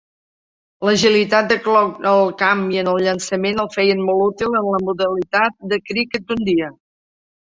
[0.87, 4.81] L'agilitat de Clough al camp i en el llançament el feien molt útil en la
[4.87, 6.71] modalitat de criquet d'un dia.